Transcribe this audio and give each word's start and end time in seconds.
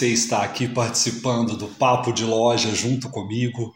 você 0.00 0.08
está 0.08 0.42
aqui 0.42 0.66
participando 0.66 1.58
do 1.58 1.68
Papo 1.68 2.10
de 2.10 2.24
Loja 2.24 2.74
junto 2.74 3.10
comigo. 3.10 3.74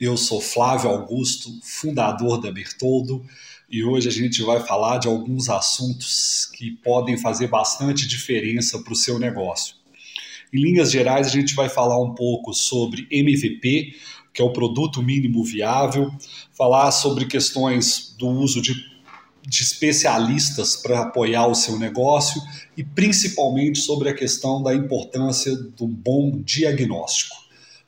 Eu 0.00 0.16
sou 0.16 0.40
Flávio 0.40 0.88
Augusto, 0.88 1.50
fundador 1.62 2.40
da 2.40 2.50
Bertoldo, 2.50 3.22
e 3.68 3.84
hoje 3.84 4.08
a 4.08 4.10
gente 4.10 4.42
vai 4.42 4.60
falar 4.60 4.96
de 4.96 5.06
alguns 5.06 5.50
assuntos 5.50 6.50
que 6.54 6.70
podem 6.70 7.18
fazer 7.18 7.48
bastante 7.48 8.08
diferença 8.08 8.78
para 8.78 8.94
o 8.94 8.96
seu 8.96 9.18
negócio. 9.18 9.74
Em 10.50 10.62
linhas 10.62 10.90
gerais, 10.90 11.26
a 11.26 11.30
gente 11.30 11.54
vai 11.54 11.68
falar 11.68 12.02
um 12.02 12.14
pouco 12.14 12.54
sobre 12.54 13.06
MVP, 13.12 13.96
que 14.32 14.40
é 14.40 14.44
o 14.46 14.54
produto 14.54 15.02
mínimo 15.02 15.44
viável, 15.44 16.10
falar 16.56 16.90
sobre 16.90 17.26
questões 17.26 18.16
do 18.18 18.28
uso 18.28 18.62
de, 18.62 18.72
de 19.46 19.62
especialistas 19.62 20.76
para 20.76 21.02
apoiar 21.02 21.46
o 21.46 21.54
seu 21.54 21.78
negócio 21.78 22.42
e 22.76 22.82
principalmente 22.82 23.78
sobre 23.78 24.08
a 24.08 24.14
questão 24.14 24.62
da 24.62 24.74
importância 24.74 25.54
do 25.54 25.86
bom 25.86 26.42
diagnóstico. 26.42 27.36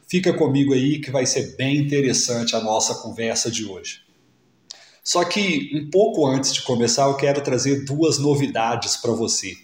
Fica 0.07 0.33
comigo 0.33 0.73
aí 0.73 1.01
que 1.01 1.11
vai 1.11 1.27
ser 1.27 1.57
bem 1.57 1.79
interessante 1.79 2.55
a 2.55 2.61
nossa 2.61 2.95
conversa 2.95 3.51
de 3.51 3.67
hoje. 3.67 4.01
Só 5.03 5.25
que 5.25 5.71
um 5.75 5.91
pouco 5.91 6.27
antes 6.27 6.55
de 6.55 6.63
começar, 6.63 7.07
eu 7.07 7.17
quero 7.17 7.43
trazer 7.43 7.85
duas 7.85 8.19
novidades 8.19 8.97
para 8.97 9.13
você. 9.13 9.57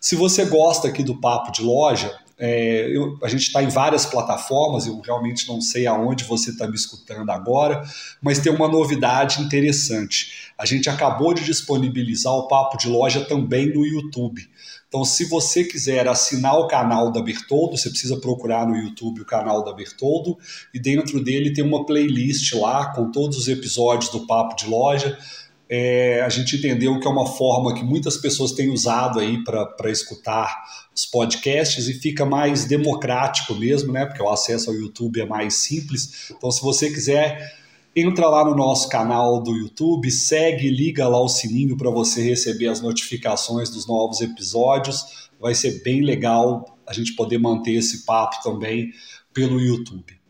Se 0.00 0.16
você 0.16 0.44
gosta 0.44 0.88
aqui 0.88 1.02
do 1.02 1.20
Papo 1.20 1.52
de 1.52 1.62
Loja, 1.62 2.16
é, 2.36 2.88
eu, 2.94 3.16
a 3.22 3.28
gente 3.28 3.42
está 3.42 3.62
em 3.62 3.68
várias 3.68 4.04
plataformas, 4.04 4.86
eu 4.86 5.00
realmente 5.00 5.46
não 5.46 5.60
sei 5.60 5.86
aonde 5.86 6.24
você 6.24 6.50
está 6.50 6.66
me 6.66 6.74
escutando 6.74 7.30
agora, 7.30 7.84
mas 8.20 8.38
tem 8.38 8.52
uma 8.52 8.68
novidade 8.68 9.40
interessante. 9.40 10.52
A 10.58 10.66
gente 10.66 10.88
acabou 10.90 11.32
de 11.32 11.44
disponibilizar 11.44 12.32
o 12.32 12.48
Papo 12.48 12.76
de 12.76 12.88
Loja 12.88 13.24
também 13.24 13.72
no 13.72 13.86
YouTube. 13.86 14.48
Então, 14.88 15.04
se 15.04 15.24
você 15.24 15.64
quiser 15.64 16.06
assinar 16.06 16.56
o 16.56 16.68
canal 16.68 17.10
da 17.10 17.20
Bertoldo, 17.20 17.76
você 17.76 17.90
precisa 17.90 18.16
procurar 18.20 18.64
no 18.64 18.76
YouTube 18.76 19.22
o 19.22 19.24
canal 19.24 19.64
da 19.64 19.72
Bertoldo 19.72 20.38
e 20.72 20.78
dentro 20.78 21.22
dele 21.22 21.52
tem 21.52 21.64
uma 21.64 21.84
playlist 21.84 22.52
lá 22.54 22.92
com 22.92 23.10
todos 23.10 23.36
os 23.36 23.48
episódios 23.48 24.10
do 24.12 24.24
Papo 24.24 24.54
de 24.54 24.66
Loja. 24.66 25.18
É, 25.68 26.20
a 26.20 26.28
gente 26.28 26.56
entendeu 26.56 27.00
que 27.00 27.06
é 27.06 27.10
uma 27.10 27.26
forma 27.26 27.74
que 27.74 27.82
muitas 27.82 28.16
pessoas 28.16 28.52
têm 28.52 28.70
usado 28.70 29.18
aí 29.18 29.42
para 29.42 29.90
escutar 29.90 30.62
os 30.94 31.06
podcasts 31.06 31.88
e 31.88 31.94
fica 31.94 32.24
mais 32.24 32.66
democrático 32.66 33.54
mesmo, 33.54 33.92
né? 33.92 34.04
Porque 34.04 34.22
o 34.22 34.28
acesso 34.28 34.70
ao 34.70 34.76
YouTube 34.76 35.20
é 35.20 35.26
mais 35.26 35.54
simples. 35.54 36.30
Então, 36.30 36.50
se 36.50 36.60
você 36.62 36.90
quiser 36.90 37.54
entra 37.96 38.28
lá 38.28 38.44
no 38.44 38.54
nosso 38.54 38.88
canal 38.88 39.42
do 39.42 39.56
YouTube, 39.56 40.10
segue, 40.10 40.68
liga 40.68 41.08
lá 41.08 41.20
o 41.20 41.28
sininho 41.28 41.76
para 41.76 41.90
você 41.90 42.22
receber 42.22 42.68
as 42.68 42.80
notificações 42.80 43.70
dos 43.70 43.86
novos 43.86 44.20
episódios. 44.20 45.28
Vai 45.40 45.54
ser 45.54 45.82
bem 45.82 46.02
legal 46.02 46.78
a 46.86 46.92
gente 46.92 47.14
poder 47.14 47.38
manter 47.38 47.74
esse 47.74 48.04
papo 48.04 48.42
também 48.42 48.92
pelo 49.32 49.60
YouTube. 49.60 50.23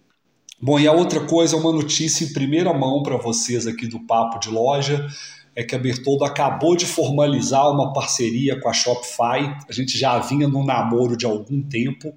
Bom, 0.61 0.79
e 0.79 0.87
a 0.87 0.93
outra 0.93 1.27
coisa, 1.27 1.57
uma 1.57 1.73
notícia 1.73 2.25
em 2.25 2.33
primeira 2.33 2.73
mão 2.73 3.03
para 3.03 3.17
vocês 3.17 3.67
aqui 3.67 3.87
do 3.87 4.01
Papo 4.01 4.39
de 4.39 4.49
Loja, 4.49 5.07
é 5.55 5.63
que 5.63 5.75
a 5.75 5.79
Bertoldo 5.79 6.25
acabou 6.25 6.77
de 6.77 6.87
formalizar 6.87 7.71
uma 7.71 7.93
parceria 7.93 8.59
com 8.61 8.69
a 8.69 8.73
Shopify. 8.73 9.57
A 9.69 9.73
gente 9.73 9.99
já 9.99 10.19
vinha 10.19 10.49
num 10.49 10.65
namoro 10.65 11.17
de 11.17 11.27
algum 11.27 11.63
tempo 11.63 12.15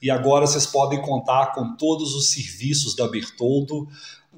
e 0.00 0.10
agora 0.10 0.46
vocês 0.46 0.66
podem 0.66 1.00
contar 1.00 1.52
com 1.52 1.74
todos 1.76 2.14
os 2.14 2.30
serviços 2.30 2.94
da 2.94 3.08
Bertoldo 3.08 3.88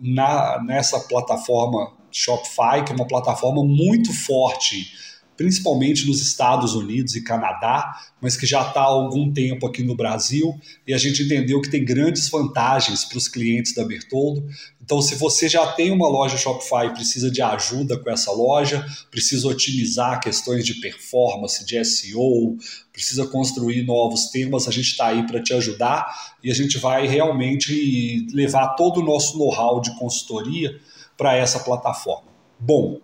na, 0.00 0.62
nessa 0.62 1.00
plataforma 1.00 1.92
Shopify, 2.10 2.84
que 2.84 2.92
é 2.92 2.94
uma 2.94 3.06
plataforma 3.06 3.64
muito 3.64 4.12
forte, 4.12 4.92
principalmente 5.39 6.05
nos 6.05 6.20
Estados 6.20 6.75
Unidos 6.75 7.14
e 7.14 7.22
Canadá, 7.22 7.97
mas 8.20 8.36
que 8.36 8.44
já 8.44 8.61
está 8.67 8.81
há 8.81 8.86
algum 8.86 9.33
tempo 9.33 9.69
aqui 9.69 9.84
no 9.84 9.94
Brasil, 9.94 10.53
e 10.84 10.93
a 10.93 10.99
gente 10.99 11.22
entendeu 11.22 11.60
que 11.62 11.71
tem 11.71 11.84
grandes 11.84 12.28
vantagens 12.28 13.04
para 13.04 13.16
os 13.16 13.28
clientes 13.28 13.72
da 13.72 13.84
Bertoldo. 13.84 14.44
Então, 14.82 15.00
se 15.00 15.15
você 15.15 15.49
já 15.49 15.65
tem 15.72 15.93
uma 15.93 16.09
loja 16.09 16.37
Shopify 16.37 16.87
e 16.87 16.94
precisa 16.94 17.31
de 17.31 17.41
ajuda 17.41 17.97
com 17.97 18.10
essa 18.10 18.32
loja, 18.32 18.84
precisa 19.12 19.47
otimizar 19.47 20.21
questões 20.21 20.66
de 20.66 20.75
performance, 20.75 21.65
de 21.65 21.84
SEO, 21.84 22.56
precisa 22.93 23.25
construir 23.25 23.84
novos 23.84 24.31
temas, 24.31 24.66
a 24.66 24.72
gente 24.72 24.91
está 24.91 25.06
aí 25.06 25.25
para 25.25 25.41
te 25.41 25.55
ajudar 25.55 26.34
e 26.43 26.50
a 26.50 26.55
gente 26.55 26.78
vai 26.78 27.06
realmente 27.06 28.26
levar 28.32 28.75
todo 28.75 28.99
o 28.99 29.05
nosso 29.05 29.38
know-how 29.38 29.81
de 29.81 29.97
consultoria 29.97 30.81
para 31.16 31.37
essa 31.37 31.60
plataforma. 31.60 32.26
Bom, 32.59 33.00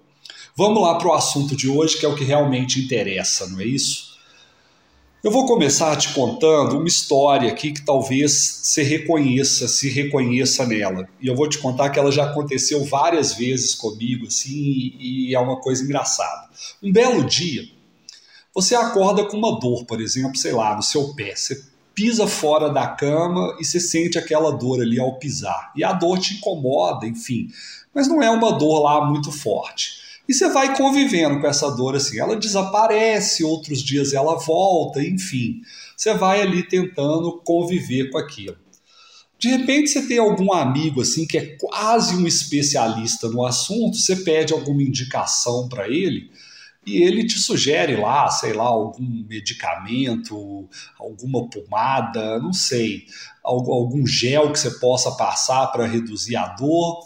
vamos 0.57 0.83
lá 0.83 0.97
para 0.97 1.09
o 1.09 1.13
assunto 1.15 1.57
de 1.57 1.69
hoje, 1.69 1.99
que 1.99 2.07
é 2.07 2.09
o 2.09 2.15
que 2.15 2.25
realmente 2.25 2.81
interessa, 2.81 3.47
não 3.49 3.61
é 3.61 3.65
isso? 3.65 4.15
Eu 5.23 5.31
vou 5.31 5.47
começar 5.47 5.97
te 5.97 6.13
contando 6.13 6.77
uma 6.77 6.87
história 6.87 7.51
aqui 7.51 7.73
que 7.73 7.83
talvez 7.83 8.61
você 8.63 8.83
reconheça, 8.83 9.67
se 9.67 9.89
reconheça 9.89 10.67
nela. 10.67 11.09
E 11.19 11.27
eu 11.27 11.35
vou 11.35 11.49
te 11.49 11.57
contar 11.57 11.89
que 11.89 11.99
ela 11.99 12.13
já 12.13 12.25
aconteceu 12.25 12.85
várias 12.85 13.33
vezes 13.33 13.75
comigo, 13.75 14.27
assim, 14.27 14.95
e 14.99 15.35
é 15.35 15.41
uma 15.41 15.59
coisa 15.63 15.83
engraçada. 15.83 16.51
Um 16.83 16.93
belo 16.93 17.25
dia, 17.25 17.63
você 18.55 18.75
acorda 18.75 19.25
com 19.25 19.39
uma 19.39 19.59
dor, 19.59 19.87
por 19.87 19.99
exemplo, 19.99 20.37
sei 20.37 20.53
lá, 20.53 20.77
no 20.77 20.83
seu 20.83 21.15
pé. 21.15 21.35
Você 21.35 21.65
pisa 21.95 22.27
fora 22.27 22.69
da 22.69 22.87
cama 22.87 23.57
e 23.59 23.65
você 23.65 23.81
sente 23.81 24.19
aquela 24.19 24.53
dor 24.53 24.83
ali 24.83 25.01
ao 25.01 25.19
pisar. 25.19 25.73
E 25.75 25.83
a 25.83 25.95
dor 25.95 26.19
te 26.19 26.35
incomoda, 26.35 27.07
enfim. 27.07 27.49
Mas 27.95 28.07
não 28.07 28.23
é 28.23 28.29
uma 28.29 28.53
dor 28.53 28.83
lá 28.83 29.07
muito 29.07 29.33
forte. 29.33 30.14
E 30.29 30.33
você 30.33 30.49
vai 30.49 30.77
convivendo 30.77 31.41
com 31.41 31.47
essa 31.47 31.71
dor 31.71 31.97
assim. 31.97 32.19
Ela 32.19 32.37
desaparece, 32.37 33.45
outros 33.45 33.83
dias 33.83 34.13
ela 34.13 34.39
volta, 34.39 35.03
enfim. 35.03 35.61
Você 35.97 36.15
vai 36.15 36.41
ali 36.41 36.67
tentando 36.67 37.41
conviver 37.45 38.11
com 38.11 38.19
aquilo. 38.19 38.57
De 39.39 39.49
repente 39.49 39.91
você 39.91 40.07
tem 40.07 40.19
algum 40.19 40.53
amigo 40.53 41.03
assim 41.03 41.27
que 41.27 41.37
é 41.37 41.57
quase 41.61 42.15
um 42.17 42.27
especialista 42.27 43.29
no 43.29 43.45
assunto, 43.45 43.99
você 43.99 44.17
pede 44.17 44.55
alguma 44.55 44.83
indicação 44.83 45.69
para 45.69 45.87
ele 45.89 46.31
e 46.87 47.03
ele 47.03 47.27
te 47.27 47.39
sugere 47.39 47.97
lá, 47.97 48.29
sei 48.31 48.53
lá, 48.53 48.65
algum 48.65 49.25
medicamento, 49.29 50.69
alguma 50.99 51.49
pomada, 51.49 52.39
não 52.39 52.53
sei, 52.53 53.07
algum 53.43 54.07
gel 54.07 54.53
que 54.53 54.59
você 54.59 54.71
possa 54.79 55.11
passar 55.13 55.67
para 55.69 55.87
reduzir 55.87 56.37
a 56.37 56.49
dor. 56.49 57.05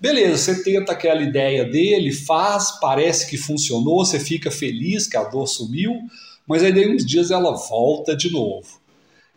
Beleza, 0.00 0.36
você 0.36 0.62
tenta 0.62 0.92
aquela 0.92 1.22
ideia 1.22 1.64
dele, 1.64 2.12
faz, 2.12 2.78
parece 2.80 3.28
que 3.30 3.38
funcionou, 3.38 4.04
você 4.04 4.20
fica 4.20 4.50
feliz 4.50 5.06
que 5.06 5.16
a 5.16 5.24
dor 5.24 5.46
sumiu, 5.46 5.94
mas 6.46 6.62
aí 6.62 6.72
daí 6.72 6.94
uns 6.94 7.06
dias 7.06 7.30
ela 7.30 7.56
volta 7.56 8.16
de 8.16 8.30
novo. 8.30 8.66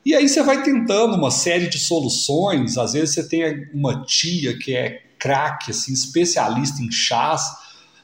E 0.06 0.16
aí 0.16 0.28
você 0.28 0.42
vai 0.42 0.64
tentando 0.64 1.16
uma 1.16 1.32
série 1.32 1.68
de 1.68 1.78
soluções, 1.78 2.78
às 2.78 2.94
vezes 2.94 3.14
você 3.14 3.28
tem 3.28 3.70
uma 3.74 4.04
tia 4.04 4.58
que 4.58 4.76
é 4.76 5.02
craque, 5.20 5.72
assim, 5.72 5.94
especialista 5.94 6.82
em 6.82 6.92
chás, 6.92 7.42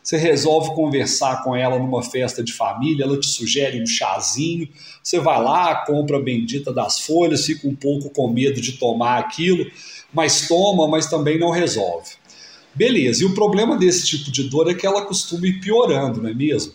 você 0.03 0.17
resolve 0.17 0.75
conversar 0.75 1.43
com 1.43 1.55
ela 1.55 1.79
numa 1.79 2.03
festa 2.03 2.43
de 2.43 2.51
família, 2.51 3.05
ela 3.05 3.17
te 3.17 3.27
sugere 3.27 3.81
um 3.81 3.85
chazinho, 3.85 4.67
você 5.01 5.19
vai 5.19 5.41
lá, 5.41 5.85
compra 5.85 6.17
a 6.17 6.21
bendita 6.21 6.73
das 6.73 6.99
folhas, 6.99 7.45
fica 7.45 7.67
um 7.67 7.75
pouco 7.75 8.09
com 8.09 8.27
medo 8.27 8.59
de 8.59 8.73
tomar 8.73 9.17
aquilo, 9.19 9.65
mas 10.13 10.47
toma, 10.47 10.87
mas 10.87 11.09
também 11.09 11.39
não 11.39 11.51
resolve. 11.51 12.11
Beleza, 12.75 13.23
e 13.23 13.25
o 13.25 13.33
problema 13.33 13.77
desse 13.77 14.05
tipo 14.05 14.31
de 14.31 14.49
dor 14.49 14.69
é 14.69 14.73
que 14.73 14.85
ela 14.85 15.05
costuma 15.05 15.45
ir 15.45 15.59
piorando, 15.59 16.21
não 16.21 16.29
é 16.29 16.33
mesmo? 16.33 16.73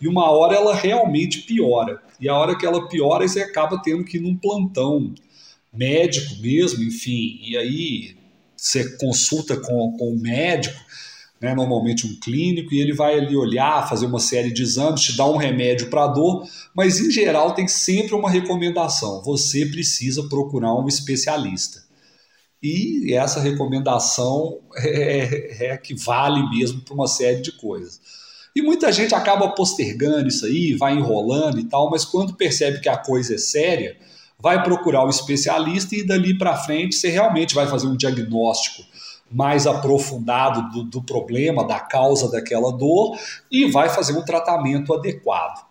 E 0.00 0.08
uma 0.08 0.30
hora 0.30 0.56
ela 0.56 0.74
realmente 0.74 1.42
piora. 1.42 2.02
E 2.20 2.28
a 2.28 2.34
hora 2.34 2.56
que 2.56 2.66
ela 2.66 2.88
piora, 2.88 3.26
você 3.26 3.40
acaba 3.40 3.80
tendo 3.82 4.04
que 4.04 4.16
ir 4.16 4.20
num 4.20 4.36
plantão 4.36 5.14
médico 5.72 6.36
mesmo, 6.40 6.82
enfim. 6.82 7.40
E 7.42 7.56
aí 7.56 8.16
você 8.56 8.96
consulta 8.96 9.56
com, 9.56 9.96
com 9.96 10.16
médico, 10.16 10.78
né, 11.40 11.54
normalmente 11.54 12.06
um 12.06 12.18
clínico, 12.18 12.74
e 12.74 12.80
ele 12.80 12.94
vai 12.94 13.18
ali 13.18 13.36
olhar, 13.36 13.88
fazer 13.88 14.06
uma 14.06 14.18
série 14.18 14.50
de 14.50 14.62
exames, 14.62 15.02
te 15.02 15.16
dar 15.16 15.30
um 15.30 15.36
remédio 15.36 15.88
para 15.88 16.04
a 16.04 16.08
dor, 16.08 16.48
mas 16.74 16.98
em 16.98 17.10
geral 17.10 17.54
tem 17.54 17.68
sempre 17.68 18.14
uma 18.14 18.30
recomendação: 18.30 19.22
você 19.22 19.66
precisa 19.66 20.28
procurar 20.28 20.74
um 20.74 20.88
especialista. 20.88 21.85
E 22.68 23.14
essa 23.14 23.38
recomendação 23.38 24.58
é, 24.76 25.66
é 25.66 25.76
que 25.76 25.94
vale 25.94 26.50
mesmo 26.50 26.80
para 26.80 26.94
uma 26.94 27.06
série 27.06 27.40
de 27.40 27.52
coisas. 27.52 28.00
E 28.56 28.60
muita 28.60 28.90
gente 28.90 29.14
acaba 29.14 29.50
postergando 29.50 30.26
isso 30.26 30.44
aí, 30.44 30.74
vai 30.74 30.94
enrolando 30.94 31.60
e 31.60 31.64
tal, 31.64 31.88
mas 31.88 32.04
quando 32.04 32.34
percebe 32.34 32.80
que 32.80 32.88
a 32.88 32.96
coisa 32.96 33.36
é 33.36 33.38
séria, 33.38 33.96
vai 34.36 34.64
procurar 34.64 35.04
o 35.04 35.06
um 35.06 35.10
especialista 35.10 35.94
e 35.94 36.04
dali 36.04 36.36
para 36.36 36.56
frente 36.56 36.96
você 36.96 37.08
realmente 37.08 37.54
vai 37.54 37.68
fazer 37.68 37.86
um 37.86 37.96
diagnóstico 37.96 38.82
mais 39.30 39.66
aprofundado 39.66 40.68
do, 40.70 40.82
do 40.84 41.02
problema, 41.02 41.64
da 41.64 41.78
causa 41.78 42.28
daquela 42.28 42.72
dor 42.72 43.16
e 43.48 43.70
vai 43.70 43.88
fazer 43.90 44.16
um 44.16 44.24
tratamento 44.24 44.92
adequado. 44.92 45.64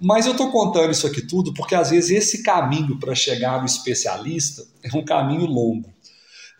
Mas 0.00 0.26
eu 0.26 0.32
estou 0.32 0.50
contando 0.52 0.92
isso 0.92 1.06
aqui 1.06 1.22
tudo 1.22 1.54
porque 1.54 1.74
às 1.74 1.90
vezes 1.90 2.10
esse 2.10 2.42
caminho 2.42 2.98
para 2.98 3.14
chegar 3.14 3.60
no 3.60 3.66
especialista 3.66 4.62
é 4.82 4.94
um 4.96 5.04
caminho 5.04 5.46
longo. 5.46 5.96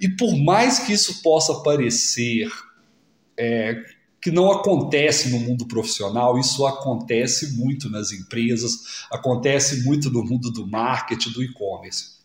E 0.01 0.09
por 0.09 0.37
mais 0.37 0.81
que 0.81 0.93
isso 0.93 1.23
possa 1.23 1.63
parecer 1.63 2.49
é, 3.37 3.83
que 4.21 4.31
não 4.31 4.51
acontece 4.51 5.31
no 5.31 5.39
mundo 5.39 5.67
profissional, 5.67 6.39
isso 6.39 6.67
acontece 6.67 7.57
muito 7.57 7.89
nas 7.89 8.13
empresas, 8.13 9.05
acontece 9.11 9.85
muito 9.85 10.11
no 10.11 10.25
mundo 10.25 10.51
do 10.51 10.67
marketing, 10.67 11.31
do 11.31 11.43
e-commerce. 11.43 12.19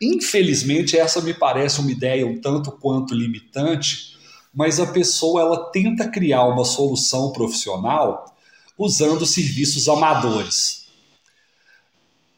Infelizmente, 0.00 0.96
essa 0.96 1.20
me 1.20 1.32
parece 1.32 1.80
uma 1.80 1.90
ideia 1.90 2.26
um 2.26 2.40
tanto 2.40 2.72
quanto 2.72 3.14
limitante, 3.14 4.16
mas 4.52 4.80
a 4.80 4.86
pessoa 4.86 5.40
ela 5.40 5.70
tenta 5.70 6.08
criar 6.08 6.44
uma 6.44 6.64
solução 6.64 7.32
profissional 7.32 8.36
usando 8.76 9.24
serviços 9.24 9.88
amadores. 9.88 10.81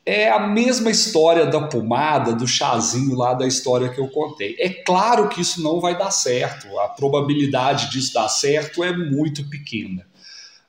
É 0.07 0.29
a 0.31 0.47
mesma 0.47 0.91
história 0.91 1.47
da 1.47 1.67
pomada, 1.67 2.35
do 2.35 2.47
chazinho 2.47 3.17
lá 3.17 3.33
da 3.33 3.47
história 3.47 3.89
que 3.89 3.99
eu 3.99 4.09
contei. 4.09 4.55
É 4.59 4.69
claro 4.69 5.29
que 5.31 5.41
isso 5.41 5.63
não 5.63 5.81
vai 5.81 5.97
dar 5.97 6.11
certo, 6.11 6.79
a 6.79 6.89
probabilidade 6.89 7.91
disso 7.91 8.13
dar 8.13 8.29
certo 8.29 8.85
é 8.85 8.95
muito 8.95 9.49
pequena. 9.49 10.07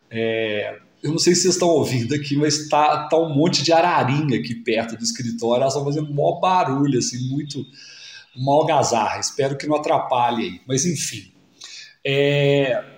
É, 0.10 0.80
eu 1.04 1.12
não 1.12 1.20
sei 1.20 1.36
se 1.36 1.42
vocês 1.42 1.56
estão 1.56 1.68
ouvindo 1.68 2.16
aqui, 2.16 2.36
mas 2.38 2.70
tá, 2.70 3.08
tá 3.08 3.18
um 3.18 3.36
monte 3.36 3.62
de 3.62 3.74
ararinha 3.74 4.40
aqui 4.40 4.56
perto 4.56 4.98
do 4.98 5.04
escritório. 5.04 5.62
Elas 5.62 5.74
estão 5.74 5.86
fazendo 5.86 6.14
maior 6.14 6.40
barulho, 6.40 6.98
assim, 6.98 7.30
muito 7.30 7.64
mal 8.36 8.62
algazarra. 8.62 9.20
Espero 9.20 9.58
que 9.58 9.68
não 9.68 9.76
atrapalhe 9.76 10.44
aí. 10.44 10.62
Mas 10.66 10.86
enfim. 10.86 11.32
É... 12.04 12.95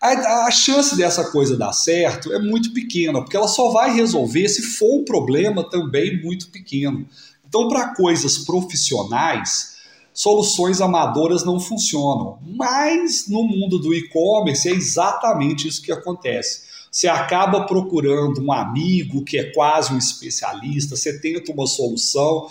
A, 0.00 0.46
a, 0.46 0.50
chance 0.50 0.96
dessa 0.96 1.30
coisa 1.30 1.58
dar 1.58 1.74
certo 1.74 2.32
é 2.32 2.38
muito 2.38 2.72
pequena, 2.72 3.20
porque 3.20 3.36
ela 3.36 3.46
só 3.46 3.70
vai 3.70 3.94
resolver 3.94 4.48
se 4.48 4.62
for 4.62 5.00
um 5.00 5.04
problema 5.04 5.68
também 5.68 6.22
muito 6.22 6.48
pequeno. 6.48 7.06
Então, 7.46 7.68
para 7.68 7.94
coisas 7.94 8.38
profissionais, 8.38 9.76
soluções 10.14 10.80
amadoras 10.80 11.44
não 11.44 11.60
funcionam. 11.60 12.38
Mas 12.46 13.28
no 13.28 13.42
mundo 13.42 13.78
do 13.78 13.92
e-commerce 13.92 14.68
é 14.68 14.72
exatamente 14.72 15.68
isso 15.68 15.82
que 15.82 15.92
acontece. 15.92 16.62
Você 16.90 17.06
acaba 17.06 17.66
procurando 17.66 18.42
um 18.42 18.52
amigo 18.52 19.22
que 19.22 19.36
é 19.36 19.52
quase 19.52 19.92
um 19.92 19.98
especialista, 19.98 20.96
você 20.96 21.20
tenta 21.20 21.52
uma 21.52 21.66
solução 21.66 22.48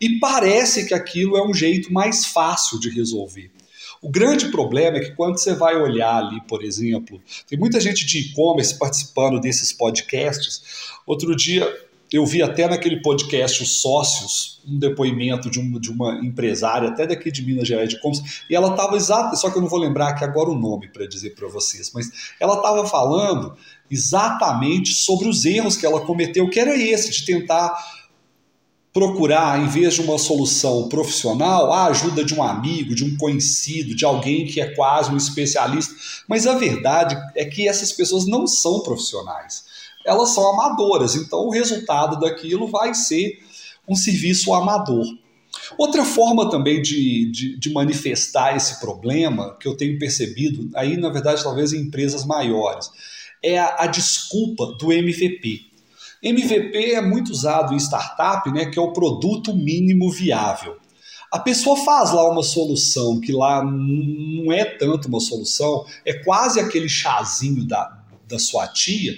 e 0.00 0.18
parece 0.18 0.86
que 0.86 0.94
aquilo 0.94 1.36
é 1.36 1.46
um 1.46 1.54
jeito 1.54 1.92
mais 1.92 2.26
fácil 2.26 2.78
de 2.78 2.90
resolver. 2.90 3.50
O 4.02 4.10
grande 4.10 4.50
problema 4.50 4.96
é 4.96 5.00
que 5.00 5.14
quando 5.14 5.38
você 5.38 5.54
vai 5.54 5.76
olhar 5.76 6.16
ali, 6.16 6.40
por 6.48 6.64
exemplo, 6.64 7.20
tem 7.46 7.58
muita 7.58 7.78
gente 7.78 8.06
de 8.06 8.18
e-commerce 8.18 8.78
participando 8.78 9.38
desses 9.38 9.72
podcasts. 9.72 10.62
Outro 11.06 11.36
dia 11.36 11.68
eu 12.12 12.26
vi 12.26 12.42
até 12.42 12.66
naquele 12.66 13.00
podcast 13.02 13.62
Os 13.62 13.80
Sócios, 13.80 14.60
um 14.66 14.78
depoimento 14.78 15.48
de 15.48 15.60
uma, 15.60 15.78
de 15.78 15.90
uma 15.90 16.14
empresária, 16.24 16.88
até 16.88 17.06
daqui 17.06 17.30
de 17.30 17.44
Minas 17.44 17.68
Gerais, 17.68 17.88
de 17.88 18.00
e 18.48 18.54
ela 18.54 18.70
estava 18.70 18.96
exata, 18.96 19.36
só 19.36 19.48
que 19.48 19.56
eu 19.56 19.62
não 19.62 19.68
vou 19.68 19.78
lembrar 19.78 20.08
aqui 20.08 20.24
agora 20.24 20.50
o 20.50 20.58
nome 20.58 20.88
para 20.88 21.06
dizer 21.06 21.34
para 21.36 21.46
vocês, 21.46 21.92
mas 21.94 22.10
ela 22.40 22.54
estava 22.54 22.84
falando 22.86 23.56
exatamente 23.88 24.92
sobre 24.92 25.28
os 25.28 25.44
erros 25.44 25.76
que 25.76 25.86
ela 25.86 26.00
cometeu, 26.00 26.48
que 26.50 26.58
era 26.58 26.76
esse, 26.76 27.10
de 27.10 27.24
tentar 27.24 27.78
procurar, 28.92 29.60
em 29.60 29.68
vez 29.68 29.94
de 29.94 30.00
uma 30.00 30.18
solução 30.18 30.88
profissional, 30.88 31.72
a 31.72 31.86
ajuda 31.86 32.24
de 32.24 32.34
um 32.34 32.42
amigo, 32.42 32.94
de 32.94 33.04
um 33.04 33.16
conhecido, 33.16 33.94
de 33.94 34.04
alguém 34.04 34.46
que 34.46 34.60
é 34.60 34.74
quase 34.74 35.12
um 35.12 35.16
especialista. 35.16 35.94
Mas 36.26 36.46
a 36.46 36.54
verdade 36.56 37.16
é 37.36 37.44
que 37.44 37.68
essas 37.68 37.92
pessoas 37.92 38.26
não 38.26 38.46
são 38.46 38.82
profissionais 38.82 39.70
elas 40.04 40.30
são 40.30 40.48
amadoras, 40.48 41.14
então 41.14 41.46
o 41.46 41.50
resultado 41.50 42.18
daquilo 42.18 42.66
vai 42.66 42.94
ser 42.94 43.38
um 43.88 43.94
serviço 43.94 44.52
amador. 44.54 45.04
Outra 45.76 46.04
forma 46.04 46.50
também 46.50 46.80
de, 46.80 47.30
de, 47.30 47.58
de, 47.58 47.72
manifestar 47.72 48.56
esse 48.56 48.80
problema 48.80 49.56
que 49.58 49.66
eu 49.66 49.76
tenho 49.76 49.98
percebido, 49.98 50.70
aí 50.74 50.96
na 50.96 51.10
verdade 51.10 51.42
talvez 51.42 51.72
em 51.72 51.82
empresas 51.82 52.24
maiores, 52.24 52.90
é 53.42 53.58
a, 53.58 53.84
a 53.84 53.86
desculpa 53.86 54.66
do 54.78 54.92
MVP. 54.92 55.69
MVP 56.22 56.92
é 56.92 57.00
muito 57.00 57.30
usado 57.30 57.74
em 57.74 57.78
startup, 57.78 58.50
né, 58.50 58.66
que 58.66 58.78
é 58.78 58.82
o 58.82 58.92
produto 58.92 59.54
mínimo 59.54 60.10
viável. 60.10 60.76
A 61.32 61.38
pessoa 61.38 61.76
faz 61.84 62.12
lá 62.12 62.28
uma 62.28 62.42
solução 62.42 63.20
que 63.20 63.32
lá 63.32 63.64
não 63.64 64.52
é 64.52 64.64
tanto 64.64 65.08
uma 65.08 65.20
solução, 65.20 65.84
é 66.04 66.12
quase 66.12 66.58
aquele 66.58 66.88
chazinho 66.88 67.64
da, 67.66 68.02
da 68.28 68.38
sua 68.38 68.66
tia, 68.66 69.16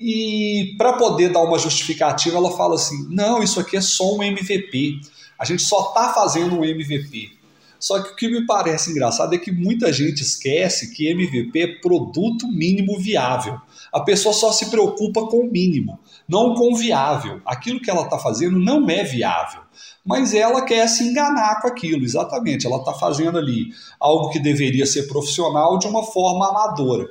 e 0.00 0.74
para 0.78 0.94
poder 0.94 1.30
dar 1.30 1.42
uma 1.42 1.58
justificativa, 1.58 2.38
ela 2.38 2.56
fala 2.56 2.76
assim: 2.76 3.06
não, 3.10 3.42
isso 3.42 3.60
aqui 3.60 3.76
é 3.76 3.82
só 3.82 4.16
um 4.16 4.22
MVP. 4.22 4.98
A 5.38 5.44
gente 5.44 5.62
só 5.62 5.88
está 5.88 6.14
fazendo 6.14 6.58
um 6.58 6.64
MVP. 6.64 7.32
Só 7.78 8.02
que 8.02 8.12
o 8.12 8.16
que 8.16 8.28
me 8.28 8.46
parece 8.46 8.90
engraçado 8.90 9.34
é 9.34 9.38
que 9.38 9.52
muita 9.52 9.92
gente 9.92 10.22
esquece 10.22 10.94
que 10.94 11.08
MVP 11.08 11.60
é 11.60 11.66
produto 11.80 12.48
mínimo 12.48 12.98
viável. 12.98 13.60
A 13.92 14.00
pessoa 14.00 14.32
só 14.32 14.52
se 14.52 14.70
preocupa 14.70 15.26
com 15.26 15.38
o 15.38 15.50
mínimo, 15.50 15.98
não 16.28 16.54
com 16.54 16.72
o 16.72 16.76
viável. 16.76 17.40
Aquilo 17.44 17.80
que 17.80 17.90
ela 17.90 18.02
está 18.02 18.18
fazendo 18.18 18.58
não 18.58 18.88
é 18.88 19.02
viável, 19.02 19.62
mas 20.04 20.32
ela 20.32 20.62
quer 20.62 20.88
se 20.88 21.04
enganar 21.04 21.60
com 21.60 21.68
aquilo, 21.68 22.04
exatamente. 22.04 22.66
Ela 22.66 22.78
está 22.78 22.92
fazendo 22.94 23.38
ali 23.38 23.70
algo 23.98 24.30
que 24.30 24.38
deveria 24.38 24.86
ser 24.86 25.08
profissional 25.08 25.78
de 25.78 25.86
uma 25.86 26.04
forma 26.04 26.48
amadora. 26.48 27.08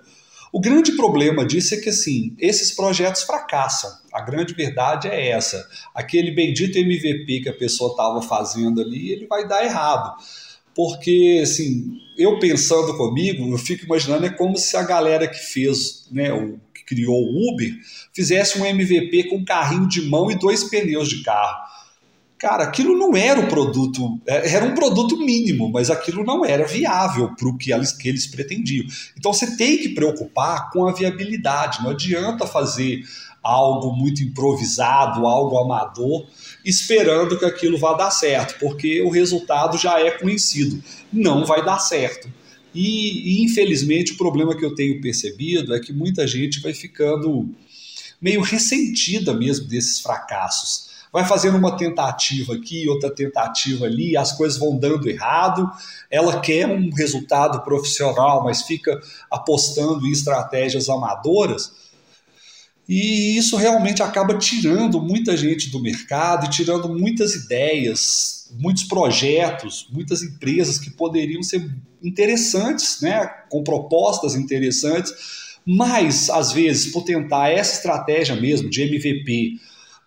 O 0.52 0.60
grande 0.60 0.94
problema 0.94 1.46
disso 1.46 1.76
é 1.76 1.78
que 1.78 1.90
assim, 1.90 2.36
esses 2.40 2.72
projetos 2.72 3.24
fracassam. 3.24 3.92
A 4.12 4.22
grande 4.22 4.54
verdade 4.54 5.08
é 5.08 5.30
essa. 5.30 5.64
Aquele 5.94 6.31
bendito 6.31 6.78
MVP 6.78 7.42
que 7.42 7.50
a 7.50 7.54
pessoa 7.54 7.92
estava 7.92 8.22
fazendo 8.22 8.81
ali, 8.81 9.12
ele 9.12 9.28
vai 9.28 9.48
dar 9.48 9.64
errado. 9.64 10.16
Porque, 10.76 11.42
assim, 11.44 12.00
eu 12.18 12.40
pensando 12.40 12.96
comigo, 12.96 13.52
eu 13.52 13.58
fico 13.58 13.86
imaginando, 13.86 14.26
é 14.26 14.30
como 14.30 14.58
se 14.58 14.78
a 14.78 14.84
galera 14.84 15.28
que 15.28 15.38
fez, 15.38 16.08
né, 16.12 16.31
o 16.31 16.60
criou 16.90 17.24
o 17.24 17.54
Uber, 17.54 17.72
fizesse 18.12 18.60
um 18.60 18.66
MVP 18.66 19.26
com 19.26 19.46
carrinho 19.46 19.88
de 19.88 20.02
mão 20.02 20.32
e 20.32 20.38
dois 20.38 20.64
pneus 20.64 21.08
de 21.08 21.22
carro. 21.22 21.70
Cara, 22.40 22.64
aquilo 22.64 22.98
não 22.98 23.16
era 23.16 23.40
o 23.40 23.48
produto, 23.48 24.20
é, 24.26 24.56
era 24.56 24.66
um 24.66 24.74
produto 24.74 25.18
mínimo, 25.18 25.70
mas 25.70 25.92
aquilo 25.92 26.24
não 26.24 26.44
era 26.44 26.66
viável 26.66 27.36
para 27.36 27.48
o 27.48 27.58
que 27.58 27.72
que 27.98 28.10
eles 28.10 28.26
pretendiam. 28.26 28.88
Então 29.16 29.32
você 29.32 29.56
tem 29.56 29.78
que 29.78 29.90
preocupar 29.90 30.72
com 30.72 30.88
a 30.88 30.94
viabilidade, 30.94 31.84
não 31.84 31.92
adianta 31.92 32.48
fazer 32.48 33.04
algo 33.44 33.92
muito 33.94 34.24
improvisado, 34.24 35.28
algo 35.28 35.58
amador, 35.58 36.26
esperando 36.66 37.38
que 37.38 37.46
aquilo 37.46 37.78
vá 37.78 37.94
dar 37.94 38.10
certo, 38.10 38.58
porque 38.60 39.02
o 39.02 39.10
resultado 39.10 39.78
já 39.78 40.00
é 40.00 40.12
conhecido. 40.12 40.82
Não 41.12 41.46
vai 41.46 41.64
dar 41.64 41.80
certo. 41.80 42.39
E, 42.74 43.39
e 43.39 43.44
infelizmente 43.44 44.13
o 44.13 44.18
problema 44.18 44.56
que 44.56 44.63
eu 44.63 44.75
tenho 44.75 45.02
percebido 45.02 45.73
é 45.73 45.80
que 45.80 45.92
muita 45.92 46.28
gente 46.28 46.61
vai 46.61 46.73
ficando 46.73 47.49
meio 48.21 48.42
ressentida 48.42 49.33
mesmo 49.33 49.68
desses 49.68 49.99
fracassos 49.99 50.90
vai 51.11 51.26
fazendo 51.26 51.57
uma 51.57 51.76
tentativa 51.76 52.54
aqui, 52.54 52.88
outra 52.88 53.09
tentativa 53.09 53.85
ali, 53.85 54.16
as 54.16 54.31
coisas 54.31 54.59
vão 54.59 54.78
dando 54.78 55.09
errado. 55.09 55.69
Ela 56.09 56.40
quer 56.40 56.68
um 56.68 56.90
resultado 56.94 57.61
profissional, 57.64 58.44
mas 58.44 58.61
fica 58.61 58.99
apostando 59.30 60.06
em 60.06 60.11
estratégias 60.11 60.88
amadoras. 60.88 61.89
E 62.90 63.38
isso 63.38 63.56
realmente 63.56 64.02
acaba 64.02 64.36
tirando 64.36 65.00
muita 65.00 65.38
gente 65.38 65.69
do 65.69 65.80
mercado 65.80 66.48
e 66.48 66.50
tirando 66.50 66.90
muitas 66.90 67.36
ideias, 67.36 68.50
muitos 68.60 68.84
projetos, 68.86 69.88
muitas 69.92 70.24
empresas 70.24 70.80
que 70.80 70.90
poderiam 70.90 71.44
ser 71.44 71.69
interessantes, 72.02 73.00
né, 73.00 73.28
com 73.48 73.64
propostas 73.64 74.34
interessantes, 74.34 75.14
mas 75.64 76.31
às 76.31 76.52
vezes 76.52 76.92
por 76.92 77.04
tentar 77.04 77.52
essa 77.52 77.76
estratégia 77.76 78.36
mesmo 78.36 78.72
de 78.72 78.81
MVP, 78.81 79.60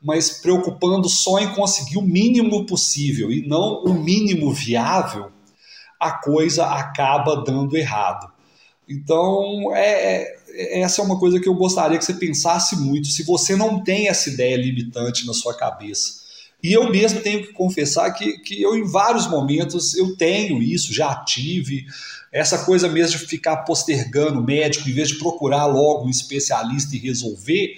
mas 0.02 0.40
preocupando 0.40 1.08
só 1.08 1.38
em 1.38 1.54
conseguir 1.54 1.98
o 1.98 2.02
mínimo 2.02 2.66
possível 2.66 3.30
e 3.30 3.46
não 3.46 3.84
o 3.84 3.94
mínimo 3.94 4.52
viável, 4.52 5.30
a 6.00 6.10
coisa 6.10 6.66
acaba 6.66 7.44
dando 7.44 7.76
errado. 7.76 8.32
Então, 8.88 9.74
é, 9.74 10.16
é, 10.16 10.41
essa 10.54 11.00
é 11.00 11.04
uma 11.04 11.18
coisa 11.18 11.40
que 11.40 11.48
eu 11.48 11.54
gostaria 11.54 11.98
que 11.98 12.04
você 12.04 12.14
pensasse 12.14 12.76
muito, 12.76 13.08
se 13.08 13.22
você 13.22 13.56
não 13.56 13.82
tem 13.82 14.08
essa 14.08 14.28
ideia 14.28 14.56
limitante 14.56 15.26
na 15.26 15.32
sua 15.32 15.56
cabeça. 15.56 16.22
E 16.62 16.72
eu 16.72 16.88
mesmo 16.90 17.20
tenho 17.20 17.42
que 17.42 17.52
confessar 17.52 18.10
que, 18.12 18.38
que 18.38 18.62
eu, 18.62 18.76
em 18.76 18.84
vários 18.84 19.26
momentos, 19.26 19.94
eu 19.94 20.16
tenho 20.16 20.62
isso, 20.62 20.94
já 20.94 21.14
tive, 21.24 21.84
essa 22.30 22.64
coisa 22.64 22.88
mesmo 22.88 23.18
de 23.18 23.26
ficar 23.26 23.58
postergando 23.58 24.40
o 24.40 24.44
médico, 24.44 24.88
em 24.88 24.92
vez 24.92 25.08
de 25.08 25.18
procurar 25.18 25.66
logo 25.66 26.06
um 26.06 26.10
especialista 26.10 26.94
e 26.94 27.00
resolver, 27.00 27.74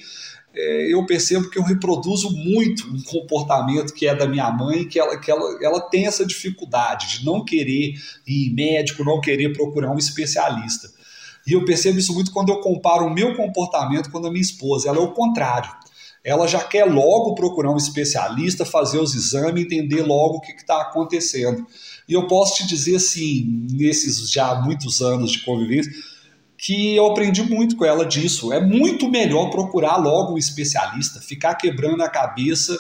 é, 0.55 0.93
eu 0.93 1.05
percebo 1.05 1.51
que 1.51 1.59
eu 1.59 1.65
reproduzo 1.65 2.31
muito 2.31 2.87
um 2.87 3.03
comportamento 3.03 3.93
que 3.93 4.07
é 4.07 4.15
da 4.15 4.29
minha 4.29 4.51
mãe, 4.53 4.87
que 4.87 5.01
ela, 5.01 5.19
que 5.19 5.31
ela, 5.31 5.59
ela 5.61 5.81
tem 5.81 6.07
essa 6.07 6.25
dificuldade 6.25 7.19
de 7.19 7.25
não 7.25 7.45
querer 7.45 7.95
ir 8.27 8.53
médico, 8.53 9.03
não 9.03 9.21
querer 9.21 9.53
procurar 9.53 9.91
um 9.91 9.99
especialista. 9.99 10.94
E 11.47 11.53
eu 11.53 11.65
percebo 11.65 11.99
isso 11.99 12.15
muito 12.15 12.33
quando 12.33 12.51
eu 12.51 12.61
comparo 12.61 13.07
o 13.07 13.13
meu 13.13 13.37
comportamento 13.37 14.11
com 14.11 14.19
a 14.19 14.31
minha 14.31 14.41
esposa. 14.41 14.89
Ela 14.89 14.99
é 14.99 15.03
o 15.03 15.13
contrário. 15.13 15.71
ela 16.23 16.47
já 16.47 16.65
quer 16.65 16.85
logo 16.85 17.35
procurar 17.35 17.71
um 17.71 17.77
especialista, 17.77 18.65
fazer 18.65 18.99
os 18.99 19.15
exames, 19.15 19.63
entender 19.63 20.03
logo 20.03 20.37
o 20.37 20.41
que 20.41 20.53
está 20.53 20.81
acontecendo. 20.81 21.67
E 22.09 22.15
eu 22.15 22.27
posso 22.27 22.57
te 22.57 22.67
dizer 22.67 22.97
assim, 22.97 23.67
nesses 23.71 24.31
já 24.31 24.55
muitos 24.55 25.03
anos 25.03 25.33
de 25.33 25.45
convivência, 25.45 25.93
que 26.57 26.97
eu 26.97 27.07
aprendi 27.07 27.43
muito 27.43 27.77
com 27.77 27.85
ela 27.85 28.07
disso. 28.07 28.51
É 28.51 28.59
muito 28.59 29.11
melhor 29.11 29.51
procurar 29.51 29.97
logo 29.97 30.33
um 30.33 30.39
especialista, 30.39 31.21
ficar 31.21 31.57
quebrando 31.57 32.03
a 32.03 32.09
cabeça 32.09 32.75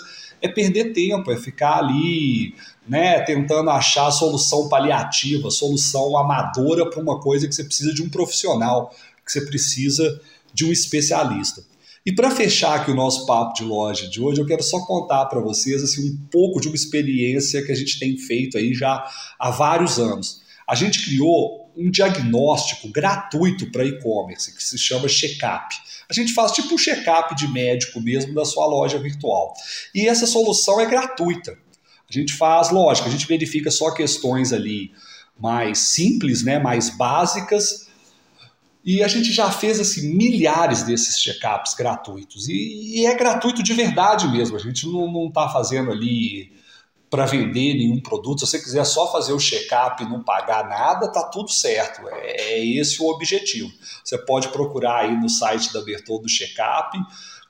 é 0.44 0.48
perder 0.48 0.92
tempo, 0.92 1.32
é 1.32 1.36
ficar 1.38 1.78
ali, 1.78 2.54
né, 2.86 3.20
tentando 3.20 3.70
achar 3.70 4.10
solução 4.10 4.68
paliativa, 4.68 5.50
solução 5.50 6.18
amadora 6.18 6.90
para 6.90 7.00
uma 7.00 7.18
coisa 7.18 7.48
que 7.48 7.54
você 7.54 7.64
precisa 7.64 7.94
de 7.94 8.02
um 8.02 8.10
profissional, 8.10 8.94
que 9.24 9.32
você 9.32 9.40
precisa 9.40 10.20
de 10.52 10.66
um 10.66 10.70
especialista. 10.70 11.64
E 12.04 12.12
para 12.12 12.30
fechar 12.30 12.74
aqui 12.74 12.90
o 12.90 12.94
nosso 12.94 13.24
papo 13.24 13.54
de 13.54 13.64
loja 13.64 14.06
de 14.06 14.20
hoje, 14.20 14.38
eu 14.38 14.46
quero 14.46 14.62
só 14.62 14.84
contar 14.84 15.24
para 15.24 15.40
vocês 15.40 15.82
assim, 15.82 16.10
um 16.10 16.18
pouco 16.30 16.60
de 16.60 16.68
uma 16.68 16.76
experiência 16.76 17.64
que 17.64 17.72
a 17.72 17.74
gente 17.74 17.98
tem 17.98 18.18
feito 18.18 18.58
aí 18.58 18.74
já 18.74 19.02
há 19.38 19.50
vários 19.50 19.98
anos. 19.98 20.42
A 20.68 20.74
gente 20.74 21.06
criou 21.06 21.63
um 21.76 21.90
diagnóstico 21.90 22.88
gratuito 22.88 23.70
para 23.70 23.84
e-commerce 23.84 24.54
que 24.54 24.62
se 24.62 24.78
chama 24.78 25.08
Checkup. 25.08 25.74
A 26.08 26.12
gente 26.12 26.32
faz 26.32 26.52
tipo 26.52 26.74
um 26.74 26.78
check-up 26.78 27.34
de 27.34 27.48
médico 27.48 28.00
mesmo 28.00 28.34
da 28.34 28.44
sua 28.44 28.66
loja 28.66 28.98
virtual. 28.98 29.54
E 29.94 30.06
essa 30.06 30.26
solução 30.26 30.80
é 30.80 30.86
gratuita. 30.86 31.58
A 32.08 32.12
gente 32.12 32.34
faz, 32.34 32.70
lógico, 32.70 33.08
a 33.08 33.10
gente 33.10 33.26
verifica 33.26 33.70
só 33.70 33.90
questões 33.90 34.52
ali 34.52 34.92
mais 35.38 35.78
simples, 35.78 36.44
né, 36.44 36.58
mais 36.58 36.90
básicas, 36.90 37.88
e 38.84 39.02
a 39.02 39.08
gente 39.08 39.32
já 39.32 39.50
fez 39.50 39.80
assim, 39.80 40.14
milhares 40.14 40.82
desses 40.82 41.18
check-ups 41.18 41.74
gratuitos. 41.74 42.48
E, 42.48 43.00
e, 43.00 43.06
é 43.06 43.14
gratuito 43.14 43.62
de 43.62 43.72
verdade 43.72 44.28
mesmo. 44.28 44.56
A 44.56 44.60
gente 44.60 44.86
não 44.86 45.26
está 45.26 45.48
fazendo 45.48 45.90
ali 45.90 46.52
para 47.14 47.26
vender 47.26 47.74
nenhum 47.74 48.00
produto. 48.00 48.40
Se 48.40 48.50
você 48.50 48.58
quiser 48.58 48.84
só 48.84 49.12
fazer 49.12 49.32
o 49.32 49.38
check-up 49.38 50.02
e 50.02 50.08
não 50.08 50.20
pagar 50.20 50.68
nada, 50.68 51.06
tá 51.06 51.22
tudo 51.22 51.48
certo. 51.48 52.08
É, 52.08 52.54
é 52.54 52.66
esse 52.66 53.00
o 53.00 53.06
objetivo. 53.06 53.70
Você 54.02 54.18
pode 54.18 54.48
procurar 54.48 55.02
aí 55.02 55.16
no 55.16 55.28
site 55.28 55.72
da 55.72 55.80
Bertoldo 55.80 56.28
Check-up, 56.28 56.98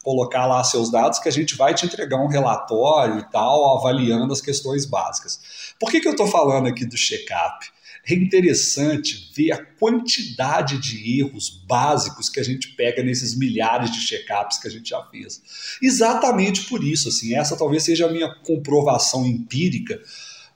colocar 0.03 0.45
lá 0.45 0.63
seus 0.63 0.91
dados 0.91 1.19
que 1.19 1.31
a 1.31 1.33
gente 1.33 1.57
vai 1.57 1.73
te 1.73 1.87
entregar 1.87 2.19
um 2.19 2.27
relatório 2.27 3.21
e 3.21 3.31
tal, 3.31 3.79
avaliando 3.79 4.35
as 4.35 4.43
questões 4.43 4.85
básicas. 4.85 5.41
Por 5.81 5.91
que, 5.91 5.99
que 5.99 6.09
eu 6.09 6.13
estou 6.13 6.27
falando 6.27 6.67
aqui 6.69 6.85
do 6.85 6.99
check-up? 6.99 7.67
É 8.07 8.15
interessante 8.15 9.31
ver 9.35 9.53
a 9.53 9.65
quantidade 9.65 10.79
de 10.79 11.21
erros 11.21 11.49
básicos 11.67 12.29
que 12.29 12.39
a 12.39 12.43
gente 12.43 12.69
pega 12.77 13.03
nesses 13.03 13.37
milhares 13.37 13.91
de 13.91 14.01
check-ups 14.01 14.59
que 14.59 14.69
a 14.69 14.71
gente 14.71 14.91
já 14.91 15.03
fez. 15.05 15.43
Exatamente 15.83 16.65
por 16.65 16.85
isso, 16.85 17.09
assim, 17.09 17.35
essa 17.35 17.57
talvez 17.57 17.83
seja 17.83 18.07
a 18.07 18.13
minha 18.13 18.35
comprovação 18.45 19.27
empírica 19.27 20.01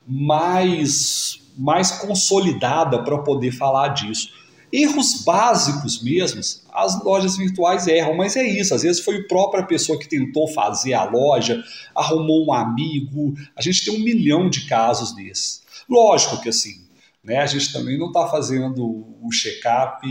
mais, 0.07 1.40
mais 1.57 1.90
consolidada 1.90 3.02
para 3.02 3.19
poder 3.19 3.52
falar 3.52 3.88
disso. 3.88 4.31
Erros 4.71 5.23
básicos 5.25 6.02
mesmo, 6.02 6.43
as 6.75 7.02
lojas 7.02 7.38
virtuais 7.38 7.87
erram, 7.87 8.14
mas 8.14 8.37
é 8.37 8.47
isso. 8.47 8.75
Às 8.75 8.83
vezes 8.83 9.02
foi 9.02 9.17
a 9.17 9.26
própria 9.26 9.64
pessoa 9.64 9.99
que 9.99 10.07
tentou 10.07 10.47
fazer 10.49 10.93
a 10.93 11.05
loja, 11.05 11.62
arrumou 11.95 12.47
um 12.47 12.52
amigo. 12.52 13.35
A 13.57 13.62
gente 13.62 13.87
tem 13.87 13.99
um 13.99 14.05
milhão 14.05 14.50
de 14.50 14.67
casos 14.67 15.14
desses. 15.14 15.62
Lógico 15.88 16.43
que 16.43 16.50
assim, 16.50 16.87
né? 17.29 17.37
A 17.37 17.47
gente 17.47 17.71
também 17.71 17.99
não 17.99 18.07
está 18.07 18.27
fazendo 18.27 18.83
o 19.23 19.31
check-up 19.31 20.03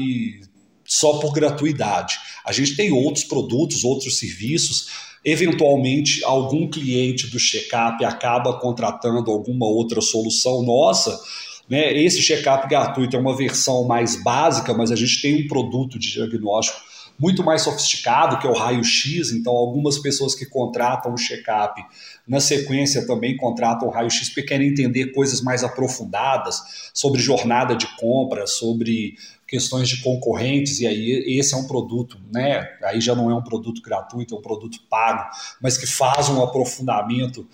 só 0.86 1.18
por 1.18 1.34
gratuidade. 1.34 2.16
A 2.46 2.52
gente 2.52 2.76
tem 2.76 2.92
outros 2.92 3.26
produtos, 3.26 3.84
outros 3.84 4.20
serviços. 4.20 4.88
Eventualmente, 5.26 6.24
algum 6.24 6.70
cliente 6.70 7.28
do 7.28 7.40
check-up 7.40 8.06
acaba 8.06 8.60
contratando 8.60 9.32
alguma 9.32 9.66
outra 9.66 10.00
solução 10.00 10.62
nossa. 10.62 11.20
Né? 11.68 11.92
Esse 11.98 12.22
check-up 12.22 12.70
gratuito 12.70 13.18
é 13.18 13.20
uma 13.20 13.36
versão 13.36 13.86
mais 13.86 14.24
básica, 14.24 14.72
mas 14.76 14.92
a 14.92 14.96
gente 14.96 15.20
tem 15.20 15.44
um 15.44 15.48
produto 15.48 15.98
de 15.98 16.14
diagnóstico 16.14 16.80
muito 17.20 17.44
mais 17.44 17.64
sofisticado, 17.64 18.38
que 18.40 18.46
é 18.46 18.50
o 18.50 18.54
raio-x. 18.54 19.32
Então, 19.32 19.54
algumas 19.54 19.98
pessoas 19.98 20.36
que 20.36 20.46
contratam 20.46 21.14
o 21.14 21.18
check-up, 21.18 21.84
na 22.28 22.40
sequência 22.40 23.06
também 23.08 23.36
contratam 23.36 23.88
o 23.88 23.92
raio-x 23.92 24.30
porque 24.30 24.44
querem 24.44 24.70
entender 24.70 25.14
coisas 25.14 25.42
mais 25.42 25.64
aprofundadas 25.64 26.92
sobre 26.94 27.20
jornada 27.20 27.76
de 27.76 27.88
compra, 27.98 28.46
sobre 28.46 29.16
questões 29.48 29.88
de 29.88 30.02
concorrentes, 30.02 30.82
e 30.82 30.88
aí 30.88 31.40
esse 31.40 31.54
é 31.54 31.58
um 31.58 31.66
produto, 31.66 32.20
né? 32.34 32.68
Aí 32.84 33.00
já 33.00 33.16
não 33.16 33.32
é 33.32 33.34
um 33.34 33.42
produto 33.42 33.82
gratuito, 33.82 34.36
é 34.36 34.38
um 34.38 34.42
produto 34.42 34.80
pago, 34.90 35.30
mas 35.62 35.78
que 35.78 35.88
faz 35.88 36.28
um 36.28 36.44
aprofundamento 36.44 37.48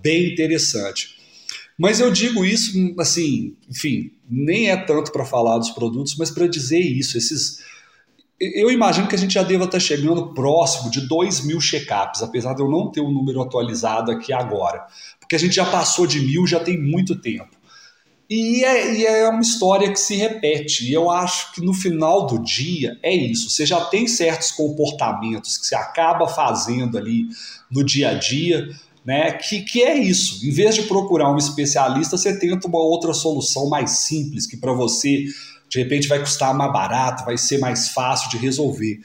bem 0.00 0.32
interessante. 0.32 1.16
Mas 1.78 2.00
eu 2.00 2.10
digo 2.10 2.44
isso, 2.44 2.72
assim, 2.98 3.56
enfim, 3.70 4.12
nem 4.28 4.68
é 4.68 4.76
tanto 4.76 5.10
para 5.10 5.24
falar 5.24 5.58
dos 5.58 5.70
produtos, 5.70 6.16
mas 6.16 6.30
para 6.30 6.46
dizer 6.46 6.80
isso, 6.80 7.16
esses 7.16 7.60
eu 8.40 8.70
imagino 8.70 9.08
que 9.08 9.14
a 9.14 9.18
gente 9.18 9.34
já 9.34 9.42
deva 9.42 9.64
estar 9.64 9.80
chegando 9.80 10.32
próximo 10.32 10.90
de 10.90 11.06
2 11.08 11.44
mil 11.44 11.58
check-ups, 11.58 12.22
apesar 12.22 12.54
de 12.54 12.62
eu 12.62 12.70
não 12.70 12.90
ter 12.90 13.00
o 13.00 13.08
um 13.08 13.12
número 13.12 13.42
atualizado 13.42 14.12
aqui 14.12 14.32
agora. 14.32 14.86
Porque 15.18 15.34
a 15.34 15.38
gente 15.38 15.54
já 15.54 15.64
passou 15.64 16.06
de 16.06 16.20
mil 16.20 16.46
já 16.46 16.60
tem 16.60 16.80
muito 16.80 17.16
tempo. 17.16 17.58
E 18.30 18.62
é, 18.62 18.94
e 18.94 19.06
é, 19.06 19.28
uma 19.28 19.40
história 19.40 19.90
que 19.90 19.98
se 19.98 20.14
repete. 20.14 20.86
E 20.86 20.92
eu 20.92 21.10
acho 21.10 21.52
que 21.52 21.64
no 21.64 21.72
final 21.72 22.26
do 22.26 22.38
dia 22.38 22.98
é 23.02 23.14
isso. 23.14 23.48
Você 23.48 23.64
já 23.64 23.80
tem 23.86 24.06
certos 24.06 24.50
comportamentos 24.50 25.56
que 25.56 25.66
você 25.66 25.74
acaba 25.74 26.28
fazendo 26.28 26.98
ali 26.98 27.26
no 27.70 27.82
dia 27.82 28.10
a 28.10 28.14
dia, 28.14 28.68
né? 29.04 29.32
Que, 29.32 29.62
que 29.62 29.82
é 29.82 29.96
isso. 29.96 30.46
Em 30.46 30.50
vez 30.50 30.74
de 30.74 30.82
procurar 30.82 31.32
um 31.32 31.38
especialista, 31.38 32.18
você 32.18 32.38
tenta 32.38 32.68
uma 32.68 32.80
outra 32.80 33.14
solução 33.14 33.68
mais 33.68 34.00
simples, 34.00 34.46
que 34.46 34.58
para 34.58 34.74
você 34.74 35.24
de 35.68 35.78
repente 35.78 36.08
vai 36.08 36.20
custar 36.20 36.54
mais 36.54 36.72
barato, 36.72 37.24
vai 37.24 37.36
ser 37.36 37.58
mais 37.58 37.88
fácil 37.90 38.30
de 38.30 38.38
resolver. 38.38 39.00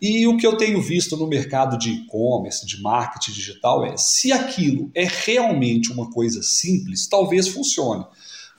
E 0.00 0.26
o 0.26 0.36
que 0.36 0.46
eu 0.46 0.56
tenho 0.56 0.80
visto 0.80 1.16
no 1.16 1.26
mercado 1.26 1.76
de 1.76 1.90
e-commerce, 1.90 2.64
de 2.64 2.80
marketing 2.80 3.32
digital, 3.32 3.84
é 3.84 3.96
se 3.96 4.30
aquilo 4.30 4.90
é 4.94 5.04
realmente 5.04 5.90
uma 5.90 6.08
coisa 6.10 6.42
simples, 6.42 7.08
talvez 7.08 7.48
funcione 7.48 8.04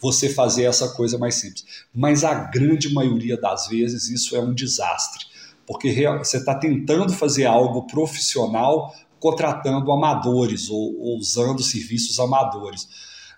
você 0.02 0.30
fazer 0.30 0.64
essa 0.64 0.90
coisa 0.90 1.18
mais 1.18 1.36
simples. 1.36 1.66
Mas 1.94 2.24
a 2.24 2.34
grande 2.34 2.94
maioria 2.94 3.40
das 3.40 3.68
vezes 3.68 4.10
isso 4.10 4.36
é 4.36 4.40
um 4.40 4.54
desastre, 4.54 5.26
porque 5.66 5.94
você 6.18 6.38
está 6.38 6.56
tentando 6.56 7.14
fazer 7.14 7.46
algo 7.46 7.88
profissional 7.88 8.94
contratando 9.20 9.92
amadores 9.92 10.70
ou, 10.70 11.18
usando 11.18 11.62
serviços 11.62 12.20
amadores. 12.20 12.88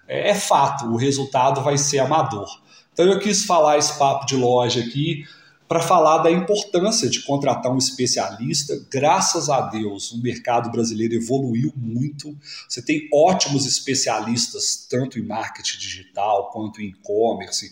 É, 0.08 0.30
é 0.30 0.36
fato, 0.36 0.86
o 0.86 0.96
resultado 0.96 1.62
vai 1.62 1.78
ser 1.78 2.00
amador. 2.00 2.48
Então 2.94 3.06
eu 3.06 3.20
quis 3.20 3.46
falar 3.46 3.78
esse 3.78 3.98
papo 3.98 4.26
de 4.26 4.36
loja 4.36 4.82
aqui 4.82 5.26
para 5.72 5.80
falar 5.80 6.18
da 6.18 6.30
importância 6.30 7.10
de 7.10 7.22
contratar 7.22 7.72
um 7.72 7.78
especialista. 7.78 8.78
Graças 8.92 9.50
a 9.50 9.62
Deus, 9.62 10.12
o 10.12 10.22
mercado 10.22 10.70
brasileiro 10.70 11.14
evoluiu 11.14 11.72
muito. 11.78 12.38
Você 12.68 12.82
tem 12.82 13.08
ótimos 13.14 13.66
especialistas, 13.66 14.86
tanto 14.90 15.18
em 15.18 15.22
marketing 15.22 15.78
digital 15.78 16.50
quanto 16.52 16.82
em 16.82 16.90
e-commerce, 16.90 17.72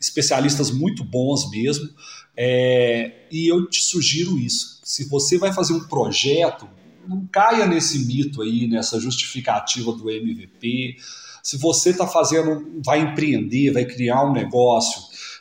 especialistas 0.00 0.70
muito 0.70 1.02
bons 1.02 1.50
mesmo. 1.50 1.90
É, 2.36 3.26
e 3.32 3.48
eu 3.48 3.68
te 3.68 3.82
sugiro 3.82 4.38
isso. 4.38 4.80
Se 4.84 5.08
você 5.08 5.36
vai 5.36 5.52
fazer 5.52 5.72
um 5.72 5.88
projeto, 5.88 6.68
não 7.08 7.26
caia 7.26 7.66
nesse 7.66 7.98
mito 8.06 8.42
aí, 8.42 8.68
nessa 8.68 9.00
justificativa 9.00 9.92
do 9.92 10.08
MVP 10.08 10.98
se 11.42 11.56
você 11.56 11.90
está 11.90 12.06
fazendo, 12.06 12.80
vai 12.84 13.00
empreender, 13.00 13.72
vai 13.72 13.84
criar 13.84 14.24
um 14.24 14.32
negócio, 14.32 15.00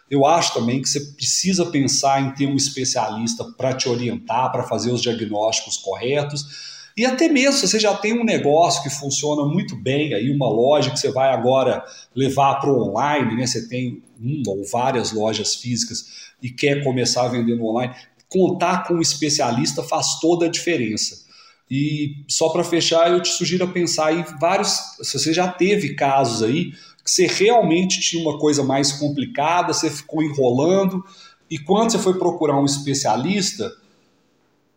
eu 0.09 0.25
acho 0.25 0.53
também 0.53 0.81
que 0.81 0.89
você 0.89 0.99
precisa 0.99 1.65
pensar 1.67 2.21
em 2.21 2.31
ter 2.33 2.47
um 2.47 2.55
especialista 2.55 3.43
para 3.43 3.73
te 3.73 3.87
orientar, 3.87 4.51
para 4.51 4.63
fazer 4.63 4.91
os 4.91 5.01
diagnósticos 5.01 5.77
corretos. 5.77 6.89
E 6.97 7.05
até 7.05 7.29
mesmo 7.29 7.53
se 7.53 7.67
você 7.67 7.79
já 7.79 7.95
tem 7.95 8.19
um 8.19 8.23
negócio 8.23 8.81
que 8.81 8.89
funciona 8.89 9.45
muito 9.45 9.75
bem, 9.75 10.13
aí 10.13 10.31
uma 10.31 10.49
loja 10.49 10.89
que 10.89 10.99
você 10.99 11.11
vai 11.11 11.31
agora 11.31 11.83
levar 12.15 12.55
para 12.55 12.71
o 12.71 12.89
online, 12.89 13.35
né? 13.35 13.45
Você 13.45 13.67
tem 13.67 14.03
uma 14.19 14.51
ou 14.51 14.65
várias 14.65 15.11
lojas 15.11 15.55
físicas 15.55 16.31
e 16.41 16.49
quer 16.49 16.83
começar 16.83 17.31
no 17.31 17.65
online, 17.65 17.93
contar 18.27 18.85
com 18.85 18.95
um 18.95 19.01
especialista 19.01 19.83
faz 19.83 20.19
toda 20.19 20.47
a 20.47 20.49
diferença. 20.49 21.28
E 21.69 22.23
só 22.27 22.49
para 22.49 22.63
fechar, 22.63 23.11
eu 23.11 23.21
te 23.21 23.29
sugiro 23.29 23.63
a 23.63 23.67
pensar 23.67 24.13
em 24.13 24.23
vários. 24.39 24.79
Se 25.01 25.19
você 25.19 25.33
já 25.33 25.47
teve 25.47 25.93
casos 25.93 26.43
aí 26.43 26.71
que 27.03 27.11
você 27.11 27.27
realmente 27.27 27.99
tinha 27.99 28.21
uma 28.21 28.37
coisa 28.37 28.63
mais 28.63 28.91
complicada, 28.91 29.73
você 29.73 29.89
ficou 29.89 30.21
enrolando, 30.21 31.03
e 31.49 31.57
quando 31.57 31.91
você 31.91 31.97
foi 31.97 32.19
procurar 32.19 32.59
um 32.59 32.65
especialista, 32.65 33.71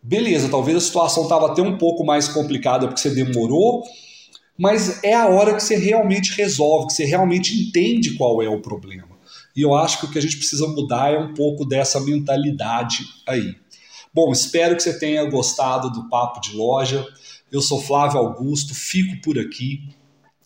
beleza, 0.01 0.49
talvez 0.49 0.77
a 0.77 0.81
situação 0.81 1.23
estava 1.23 1.51
até 1.51 1.61
um 1.61 1.77
pouco 1.77 2.03
mais 2.03 2.27
complicada 2.27 2.87
porque 2.87 3.01
você 3.01 3.11
demorou, 3.11 3.83
mas 4.57 5.03
é 5.03 5.13
a 5.13 5.27
hora 5.27 5.53
que 5.53 5.61
você 5.61 5.75
realmente 5.75 6.35
resolve, 6.35 6.87
que 6.87 6.93
você 6.93 7.05
realmente 7.05 7.55
entende 7.55 8.15
qual 8.15 8.41
é 8.41 8.49
o 8.49 8.61
problema. 8.61 9.13
E 9.55 9.61
eu 9.61 9.75
acho 9.75 9.99
que 9.99 10.05
o 10.05 10.11
que 10.11 10.17
a 10.17 10.21
gente 10.21 10.37
precisa 10.37 10.67
mudar 10.67 11.13
é 11.13 11.19
um 11.19 11.33
pouco 11.33 11.63
dessa 11.63 11.99
mentalidade 11.99 13.05
aí. 13.27 13.55
Bom, 14.13 14.31
espero 14.31 14.75
que 14.75 14.83
você 14.83 14.99
tenha 14.99 15.25
gostado 15.25 15.89
do 15.89 16.07
Papo 16.07 16.39
de 16.39 16.55
Loja. 16.55 17.03
Eu 17.51 17.61
sou 17.61 17.81
Flávio 17.81 18.19
Augusto, 18.19 18.75
fico 18.75 19.19
por 19.23 19.39
aqui. 19.39 19.89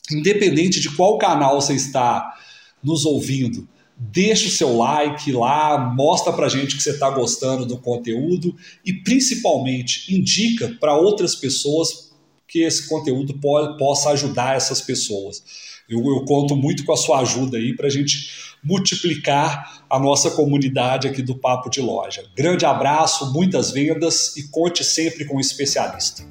Independente 0.10 0.80
de 0.80 0.96
qual 0.96 1.18
canal 1.18 1.60
você 1.60 1.74
está 1.74 2.34
nos 2.82 3.04
ouvindo, 3.04 3.68
deixa 3.98 4.48
o 4.48 4.52
seu 4.52 4.78
like 4.78 5.30
lá, 5.34 5.78
mostra 5.78 6.32
pra 6.32 6.48
gente 6.48 6.78
que 6.78 6.82
você 6.82 6.92
está 6.92 7.10
gostando 7.10 7.66
do 7.66 7.78
conteúdo 7.78 8.56
e 8.86 8.94
principalmente 8.94 10.16
indica 10.16 10.78
para 10.80 10.96
outras 10.96 11.36
pessoas 11.36 12.14
que 12.48 12.60
esse 12.60 12.88
conteúdo 12.88 13.38
possa 13.78 14.12
ajudar 14.12 14.56
essas 14.56 14.80
pessoas. 14.80 15.44
Eu, 15.90 16.00
eu 16.00 16.26
conto 16.26 16.56
muito 16.56 16.84
com 16.86 16.94
a 16.94 16.98
sua 16.98 17.20
ajuda 17.20 17.58
aí 17.58 17.76
para 17.76 17.88
a 17.88 17.90
gente 17.90 18.30
multiplicar 18.64 19.84
a 19.90 19.98
nossa 19.98 20.32
comunidade 20.32 21.08
aqui 21.08 21.22
do 21.22 21.36
Papo 21.36 21.70
de 21.70 21.80
Loja. 21.80 22.26
Grande 22.36 22.66
abraço, 22.66 23.32
muitas 23.32 23.72
vendas 23.72 24.36
e 24.36 24.50
conte 24.50 24.84
sempre 24.84 25.26
com 25.26 25.38
um 25.38 25.40
especialista. 25.40 26.24